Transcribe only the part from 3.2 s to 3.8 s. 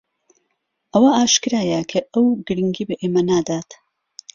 نادات.